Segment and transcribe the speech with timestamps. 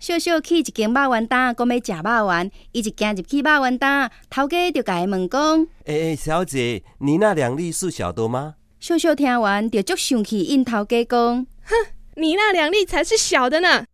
[0.00, 11.74] 秀秀去一间肉丸摊，讲要食肉丸，伊直行入去肉丸摊，头家就甲问讲：“诶、小姐，你那两粒是小的吗？”秀秀听完就足生气，应头家讲：“哼，
[12.14, 13.84] 你那两粒才是小的呢。”